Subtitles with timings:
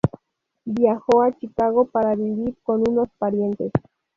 [0.65, 3.71] Viajó a Chicago para vivir con unos parientes.